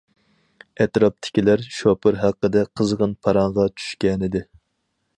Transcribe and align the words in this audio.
ئەتراپتىكىلەر 0.85 1.63
شوپۇر 1.79 2.19
ھەققىدە 2.23 2.65
قىزغىن 2.81 3.17
پاراڭغا 3.27 3.71
چۈشكەنىدى. 3.75 4.47